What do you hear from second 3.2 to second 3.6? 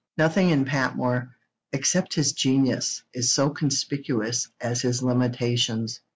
so